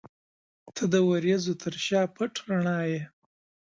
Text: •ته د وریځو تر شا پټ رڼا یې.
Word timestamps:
•ته 0.75 0.83
د 0.93 0.95
وریځو 1.09 1.53
تر 1.63 1.73
شا 1.85 2.01
پټ 2.15 2.33
رڼا 2.47 2.79
یې. 2.91 3.01